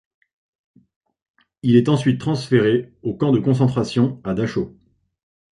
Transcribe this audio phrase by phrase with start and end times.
[1.61, 4.75] Il est ensuite transféré au camp de concentration à Dachau.